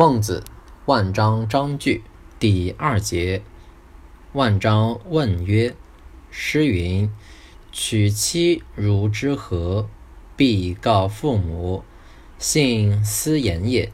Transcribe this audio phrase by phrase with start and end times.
[0.00, 0.42] 孟子，
[0.86, 2.02] 万章章句
[2.38, 3.42] 第二节。
[4.32, 5.76] 万章问曰
[6.32, 7.10] ：“诗云
[7.70, 9.90] ：‘娶妻如之何？
[10.36, 11.84] 必告父母。
[12.38, 13.92] 信斯言也。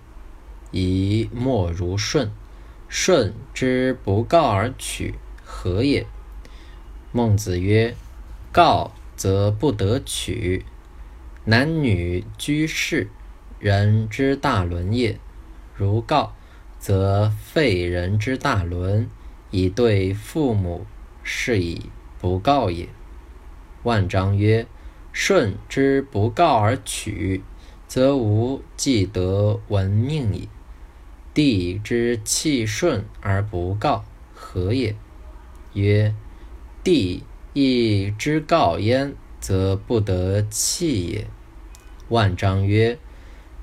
[0.71, 2.30] 宜莫如舜。
[2.88, 6.06] 舜之不告而娶，何也？’”
[7.10, 7.96] 孟子曰
[8.54, 10.64] ：“告则不得娶。
[11.46, 13.08] 男女居士，
[13.58, 15.18] 人之大伦也。”
[15.77, 16.34] 如告，
[16.79, 19.11] 则废人之大伦，
[19.51, 20.87] 以对父母，
[21.23, 22.89] 是以不告也。
[23.83, 24.67] 万章曰
[25.12, 27.43] ：“舜之不告而取，
[27.87, 30.48] 则无既得闻命矣。
[31.34, 34.97] 帝之弃舜而不告，何也？”
[35.75, 36.15] 曰
[36.83, 37.23] ：“帝
[37.53, 41.27] 亦之告焉，则不得弃也。”
[42.09, 42.98] 万章曰：“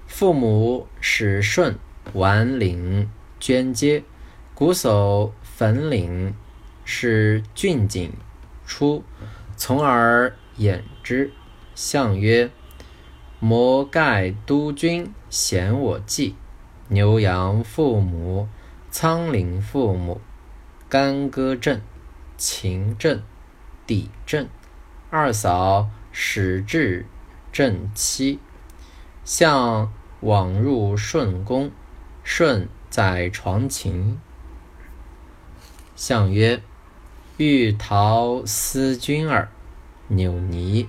[0.05, 1.75] 父母使舜。”
[2.11, 4.03] 晚领捐阶，
[4.55, 6.35] 瞽叟焚岭，
[6.83, 8.11] 使郡景
[8.65, 9.03] 出，
[9.55, 11.31] 从而掩之。
[11.73, 12.51] 相曰：
[13.39, 16.35] 摩盖督军，贤我计。
[16.89, 18.47] 牛羊父母，
[18.91, 20.21] 仓廪父母。
[20.87, 21.81] 干戈震，
[22.37, 23.23] 秦震，
[23.87, 24.47] 地震。
[25.09, 27.07] 二嫂始至
[27.51, 28.39] 正妻。
[29.23, 31.71] 向往入顺宫。
[32.23, 34.17] 舜在床寝，
[35.95, 36.61] 相曰
[37.37, 39.49] ：“欲逃思君耳。”
[40.07, 40.87] 扭泥。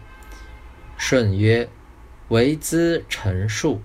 [0.97, 1.69] 舜曰
[2.29, 3.83] ：“为兹陈述，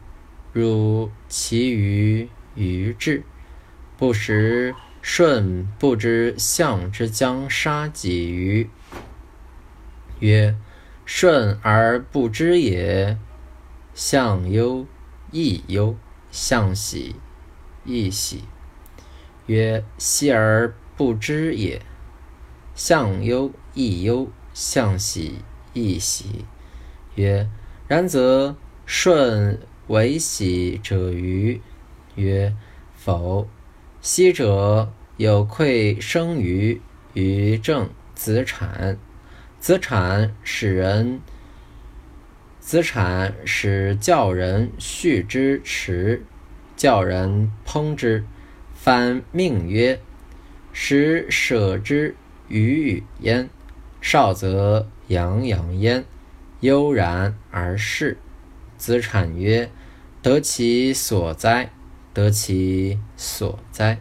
[0.53, 3.23] 汝其余于志。”
[3.97, 8.69] 不时，舜不知相之将杀己于。
[10.19, 10.55] 曰
[11.05, 13.17] ：“舜而不知也。”
[13.93, 14.85] 相忧，
[15.31, 15.95] 亦忧；
[16.31, 17.15] 相喜。
[17.85, 18.43] 亦喜，
[19.47, 21.81] 曰：“昔而不知也。”
[22.75, 25.39] 相忧亦忧，相喜
[25.73, 26.45] 亦喜，
[27.15, 27.49] 曰
[27.87, 31.61] ：“然则舜为喜者与？”
[32.15, 32.55] 曰
[32.95, 33.47] ：“否。
[34.01, 36.81] 昔者有愧生于
[37.13, 38.97] 于正子产，
[39.59, 41.19] 子产使人，
[42.61, 46.25] 子产使教人畜之迟。”
[46.79, 48.23] 教人烹之，
[48.73, 49.99] 反命曰
[50.71, 52.15] ：“使舍之
[52.47, 53.49] 与与焉。”
[53.99, 56.05] 少则洋洋焉，
[56.61, 58.17] 悠然而逝。
[58.77, 59.69] 子产曰
[60.23, 61.69] ：“得其所哉！
[62.13, 63.99] 得其所哉！”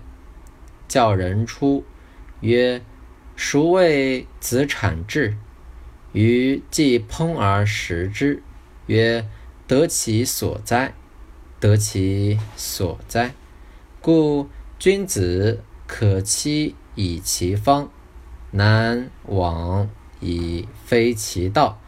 [0.86, 1.84] 教人出
[2.42, 2.80] 曰
[3.34, 5.36] ：“孰谓子产至？”
[6.14, 8.40] 于既烹而食之，
[8.86, 9.26] 曰
[9.66, 10.94] ：“得其所哉！”
[11.60, 13.34] 得其所哉，
[14.00, 14.48] 故
[14.78, 17.90] 君子可期以其方，
[18.52, 19.88] 难往
[20.20, 21.80] 以非其道。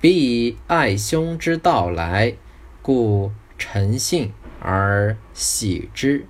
[0.00, 2.34] 彼以爱兄之道来，
[2.80, 6.26] 故诚信而喜之，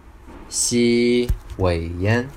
[0.48, 2.28] 奚为焉？